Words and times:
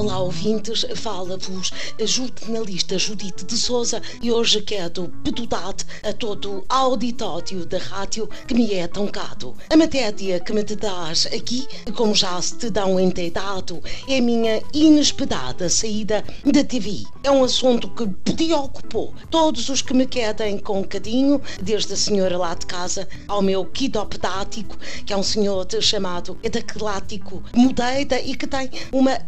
Olá, 0.00 0.18
ouvintes, 0.18 0.86
fala-vos 0.94 1.70
a 2.00 2.06
jornalista 2.06 2.98
Judite 2.98 3.44
de 3.44 3.54
Souza 3.54 4.00
e 4.22 4.32
hoje 4.32 4.62
quero 4.62 5.12
pedular 5.22 5.74
a 6.02 6.10
todo 6.14 6.50
o 6.50 6.64
auditório 6.70 7.66
da 7.66 7.76
rádio 7.76 8.26
que 8.48 8.54
me 8.54 8.72
é 8.72 8.88
tão 8.88 9.06
caro. 9.06 9.54
A 9.68 9.76
matéria 9.76 10.40
que 10.40 10.54
me 10.54 10.64
te 10.64 10.74
dás 10.74 11.26
aqui, 11.26 11.68
como 11.94 12.14
já 12.14 12.40
se 12.40 12.56
te 12.56 12.70
dão 12.70 12.98
enteidado, 12.98 13.82
é 14.08 14.16
a 14.16 14.22
minha 14.22 14.62
inesperada 14.72 15.68
saída 15.68 16.24
da 16.46 16.64
TV. 16.64 17.02
É 17.22 17.30
um 17.30 17.44
assunto 17.44 17.86
que 17.90 18.06
preocupou 18.32 19.12
todos 19.30 19.68
os 19.68 19.82
que 19.82 19.92
me 19.92 20.06
querem 20.06 20.56
com 20.56 20.82
carinho, 20.82 21.42
desde 21.60 21.92
a 21.92 21.96
senhora 21.96 22.38
lá 22.38 22.54
de 22.54 22.64
casa 22.64 23.06
ao 23.28 23.42
meu 23.42 23.66
quidoptático, 23.66 24.78
que 25.04 25.12
é 25.12 25.16
um 25.16 25.22
senhor 25.22 25.66
chamado 25.82 26.38
Edaclático 26.42 27.42
Mudeira 27.54 28.18
e 28.18 28.34
que 28.34 28.46
tem 28.46 28.70
uma 28.90 29.20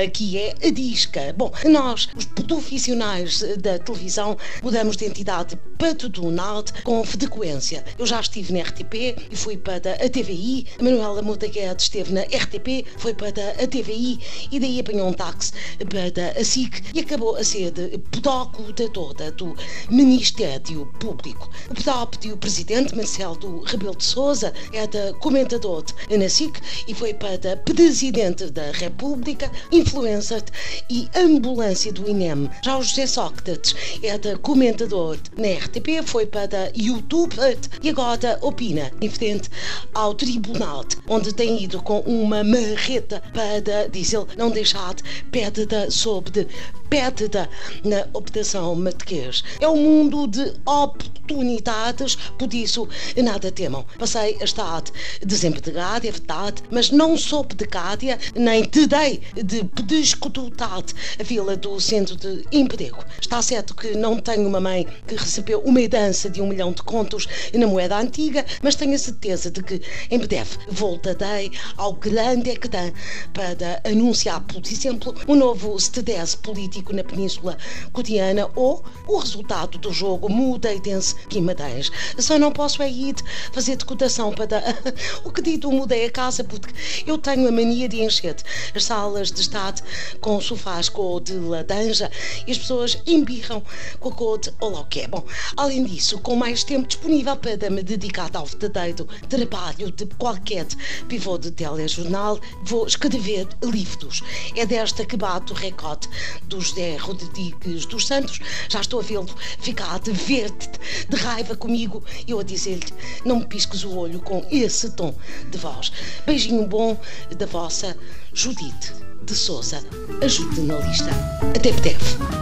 dada 0.00 0.08
que 0.08 0.38
é 0.38 0.54
a 0.64 0.70
disca. 0.70 1.34
Bom, 1.36 1.52
nós, 1.64 2.08
os 2.16 2.24
profissionais 2.24 3.40
da 3.58 3.78
televisão, 3.78 4.36
mudamos 4.62 4.96
de 4.96 5.04
entidade 5.04 5.58
patronal 5.78 6.64
com 6.84 7.02
frequência. 7.04 7.84
Eu 7.98 8.06
já 8.06 8.20
estive 8.20 8.52
na 8.52 8.60
RTP 8.60 9.16
e 9.30 9.36
fui 9.36 9.56
para 9.56 9.92
a 9.94 10.08
TVI, 10.08 10.66
a 10.78 10.82
Manuela 10.82 11.22
Mota 11.22 11.46
esteve 11.46 12.12
na 12.12 12.22
RTP, 12.22 12.86
foi 12.96 13.14
para 13.14 13.28
a 13.28 13.66
TVI 13.66 14.18
e 14.50 14.60
daí 14.60 14.80
apanhou 14.80 15.08
um 15.08 15.12
táxi 15.12 15.52
para 15.88 16.38
a 16.38 16.44
SIC 16.44 16.82
e 16.94 17.00
acabou 17.00 17.36
a 17.36 17.44
ser 17.44 17.72
pedóculo 18.10 18.72
toda 18.72 19.30
do 19.32 19.54
Ministério 19.90 20.86
Público. 20.98 21.50
O 21.70 21.82
próprio 21.82 22.36
presidente 22.36 22.94
Marcelo 22.94 23.62
Rebelo 23.64 23.96
de 23.96 24.04
Souza 24.04 24.52
era 24.72 25.12
comentador 25.14 25.84
na 26.10 26.28
SIC 26.28 26.60
e 26.88 26.94
foi 26.94 27.14
para 27.14 27.56
presidente 27.56 28.50
da 28.50 28.70
República, 28.72 29.50
influencer 29.90 30.42
e 30.88 31.08
ambulância 31.16 31.92
do 31.92 32.08
INEM. 32.08 32.48
Já 32.64 32.78
o 32.78 32.82
José 32.82 33.06
Sócrates 33.06 33.74
era 34.02 34.38
comentador 34.38 35.18
na 35.36 35.48
RTP, 35.48 36.02
foi 36.06 36.26
para 36.26 36.70
YouTube 36.76 37.34
e 37.82 37.88
agora 37.88 38.38
opina 38.40 38.92
em 39.00 39.10
frente 39.10 39.50
ao 39.92 40.14
tribunal, 40.14 40.84
onde 41.08 41.34
tem 41.34 41.62
ido 41.62 41.82
com 41.82 42.00
uma 42.00 42.44
marreta 42.44 43.20
para, 43.34 43.88
diz 43.90 44.12
ele, 44.12 44.26
não 44.36 44.50
deixar 44.50 44.94
pedra 45.32 45.90
sobre 45.90 46.46
pedra 46.90 47.48
na 47.84 48.06
operação 48.12 48.74
Matequês. 48.74 49.44
É 49.60 49.68
um 49.68 49.76
mundo 49.76 50.26
de 50.26 50.52
oportunidades, 50.66 52.16
por 52.36 52.52
isso 52.52 52.88
nada 53.16 53.52
temam. 53.52 53.86
Passei 53.96 54.36
a 54.40 54.44
estar 54.44 54.82
desempregada, 55.24 56.08
é 56.08 56.10
verdade, 56.10 56.62
mas 56.70 56.90
não 56.90 57.16
sou 57.16 57.44
pedicária, 57.44 58.18
nem 58.34 58.64
terei 58.64 59.20
de 59.34 59.64
pediscotar 59.64 60.82
a 61.18 61.24
fila 61.24 61.56
do 61.56 61.78
centro 61.80 62.16
de 62.16 62.44
emprego. 62.50 63.04
Está 63.20 63.40
certo 63.40 63.74
que 63.74 63.96
não 63.96 64.18
tenho 64.18 64.48
uma 64.48 64.60
mãe 64.60 64.86
que 65.06 65.14
recebeu 65.14 65.60
uma 65.60 65.80
herança 65.80 66.28
de 66.28 66.42
um 66.42 66.48
milhão 66.48 66.72
de 66.72 66.82
contos 66.82 67.28
na 67.54 67.66
moeda 67.66 67.98
antiga, 67.98 68.44
mas 68.62 68.74
tenho 68.74 68.94
a 68.94 68.98
certeza 68.98 69.50
de 69.50 69.62
que 69.62 69.80
em 70.10 70.18
breve 70.18 70.58
voltarei 70.68 71.52
ao 71.76 71.92
grande 71.92 72.50
ecrã 72.50 72.92
para 73.32 73.80
anunciar, 73.88 74.40
por 74.40 74.62
exemplo, 74.66 75.14
um 75.28 75.36
novo 75.36 75.78
CTDS 75.78 76.34
político 76.34 76.79
na 76.88 77.04
Península 77.04 77.56
Cotiana 77.92 78.48
ou 78.54 78.84
o 79.06 79.18
resultado 79.18 79.78
do 79.78 79.92
jogo 79.92 80.28
Mudei-Dense 80.28 81.14
Guimarães. 81.28 81.90
Só 82.18 82.38
não 82.38 82.50
posso 82.52 82.82
é 82.82 82.90
ir 82.90 83.14
fazer 83.52 83.76
decoração 83.76 84.32
para 84.32 84.62
o 85.24 85.30
que 85.30 85.42
dito 85.42 85.70
mudei 85.70 86.06
a 86.06 86.10
casa 86.10 86.42
porque 86.42 86.72
eu 87.06 87.18
tenho 87.18 87.48
a 87.48 87.52
mania 87.52 87.88
de 87.88 88.02
encher 88.02 88.36
as 88.74 88.84
salas 88.84 89.30
de 89.30 89.40
estar 89.40 89.74
com 90.20 90.40
sofás 90.40 90.88
cor 90.88 91.20
de 91.20 91.34
laranja 91.34 92.10
e 92.46 92.52
as 92.52 92.58
pessoas 92.58 92.98
embirram 93.06 93.62
com 93.98 94.08
a 94.08 94.12
cor 94.12 94.38
de 94.38 94.52
olá 94.60 94.84
que 94.84 95.00
é. 95.00 95.08
Bom, 95.08 95.24
além 95.56 95.84
disso, 95.84 96.18
com 96.18 96.36
mais 96.36 96.64
tempo 96.64 96.86
disponível 96.86 97.36
para 97.36 97.70
me 97.70 97.82
dedicar 97.82 98.30
ao 98.34 98.46
verdadeiro 98.46 99.06
trabalho 99.28 99.90
de 99.90 100.06
qualquer 100.16 100.66
pivô 101.08 101.38
de 101.38 101.50
telejornal, 101.50 102.38
vou 102.64 102.86
escrever 102.86 103.48
livros. 103.62 104.22
É 104.56 104.64
desta 104.66 105.04
que 105.04 105.16
bate 105.16 105.52
o 105.52 105.54
recorde 105.54 106.08
do 106.44 106.58
José 106.70 106.96
Rodrigues 106.96 107.86
dos 107.86 108.06
Santos. 108.06 108.38
Já 108.68 108.80
estou 108.80 109.00
a 109.00 109.02
vê-lo 109.02 109.28
ficar 109.58 109.98
de 109.98 110.12
verde, 110.12 110.70
de 111.08 111.16
raiva 111.16 111.56
comigo, 111.56 112.02
eu 112.26 112.38
a 112.38 112.44
dizer-lhe: 112.44 112.86
não 113.24 113.40
me 113.40 113.46
pisques 113.46 113.84
o 113.84 113.96
olho 113.96 114.20
com 114.20 114.46
esse 114.50 114.90
tom 114.90 115.14
de 115.50 115.58
voz. 115.58 115.92
Beijinho 116.24 116.66
bom 116.66 116.98
da 117.36 117.46
vossa 117.46 117.96
Judite 118.32 118.92
de 119.24 119.34
Souza, 119.34 119.84
a 120.22 120.28
jornalista. 120.28 121.10
Até 121.54 121.72
breve. 121.72 122.39